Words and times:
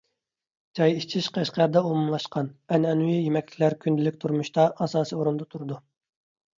چاي 0.79 0.95
ئىچىش 1.01 1.27
قەشقەردە 1.35 1.83
ئومۇملاشقان. 1.89 2.51
ئەنئەنىۋى 2.73 3.21
يېمەكلىكلەر 3.21 3.79
كۈندىلىك 3.87 4.21
تۇرمۇشتا 4.27 4.69
ئاساسىي 4.83 5.23
ئورۇندا 5.23 5.53
تۇرىدۇ. 5.57 5.83